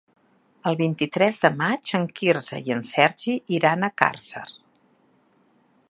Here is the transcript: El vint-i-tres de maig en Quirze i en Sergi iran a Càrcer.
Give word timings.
El 0.69 0.77
vint-i-tres 0.77 1.41
de 1.43 1.51
maig 1.59 1.93
en 1.99 2.07
Quirze 2.21 2.63
i 2.71 2.75
en 2.77 2.81
Sergi 2.93 3.37
iran 3.59 3.85
a 3.85 3.93
Càrcer. 4.05 4.47